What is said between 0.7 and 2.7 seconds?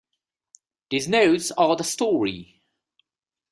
These notes are the story.